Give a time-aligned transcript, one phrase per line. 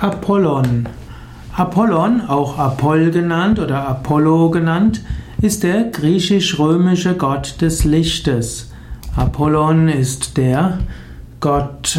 [0.00, 0.86] Apollon.
[1.56, 5.02] Apollon, auch Apoll genannt oder Apollo genannt,
[5.42, 8.70] ist der griechisch-römische Gott des Lichtes.
[9.16, 10.78] Apollon ist der
[11.40, 11.98] Gott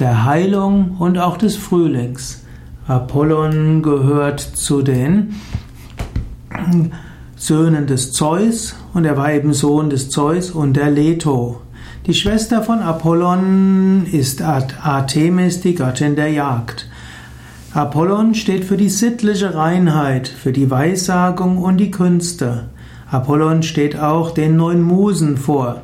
[0.00, 2.42] der Heilung und auch des Frühlings.
[2.88, 5.36] Apollon gehört zu den
[7.36, 11.60] Söhnen des Zeus und er war eben Sohn des Zeus und der Leto.
[12.06, 16.88] Die Schwester von Apollon ist Artemis, die Göttin der Jagd.
[17.74, 22.68] Apollon steht für die sittliche Reinheit, für die Weissagung und die Künste.
[23.10, 25.82] Apollon steht auch den neun Musen vor.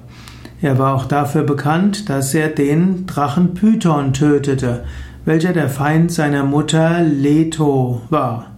[0.63, 4.85] Er war auch dafür bekannt, dass er den Drachen Python tötete,
[5.25, 8.53] welcher der Feind seiner Mutter Leto war.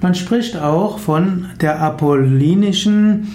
[0.00, 3.28] Man spricht auch von der apollinischen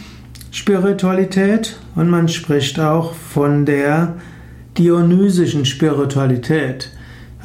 [0.52, 4.16] Spiritualität und man spricht auch von der
[4.78, 6.92] dionysischen Spiritualität.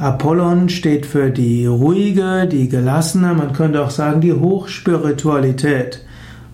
[0.00, 6.02] Apollon steht für die ruhige, die gelassene, man könnte auch sagen die Hochspiritualität.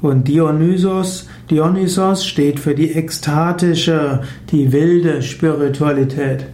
[0.03, 6.47] Und Dionysos, Dionysos steht für die ekstatische, die wilde Spiritualität.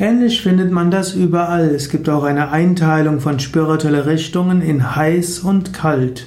[0.00, 1.68] Ähnlich findet man das überall.
[1.68, 6.26] Es gibt auch eine Einteilung von spirituellen Richtungen in heiß und kalt.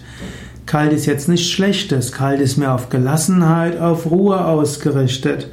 [0.66, 5.50] Kalt ist jetzt nichts Schlechtes, kalt ist mehr auf Gelassenheit, auf Ruhe ausgerichtet.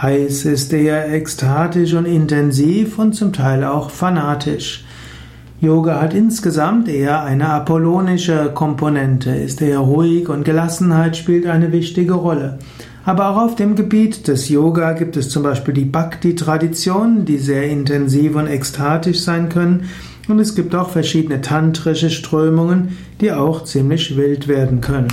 [0.00, 4.84] Heiß ist eher ekstatisch und intensiv und zum Teil auch fanatisch.
[5.58, 12.12] Yoga hat insgesamt eher eine apollonische Komponente, ist eher ruhig und Gelassenheit spielt eine wichtige
[12.12, 12.58] Rolle.
[13.06, 17.64] Aber auch auf dem Gebiet des Yoga gibt es zum Beispiel die Bhakti-Traditionen, die sehr
[17.64, 19.88] intensiv und ekstatisch sein können.
[20.28, 25.08] Und es gibt auch verschiedene tantrische Strömungen, die auch ziemlich wild werden können.